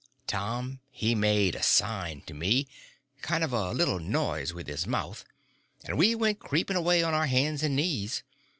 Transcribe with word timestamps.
Tom 0.25 0.79
he 0.89 1.13
made 1.13 1.53
a 1.53 1.61
sign 1.61 2.21
to 2.21 2.33
me—kind 2.33 3.43
of 3.43 3.53
a 3.53 3.69
little 3.71 3.99
noise 3.99 4.51
with 4.51 4.65
his 4.65 4.87
mouth—and 4.87 5.95
we 5.95 6.15
went 6.15 6.39
creeping 6.39 6.75
away 6.75 7.03
on 7.03 7.13
our 7.13 7.27
hands 7.27 7.61
and 7.61 7.75
knees. 7.75 8.23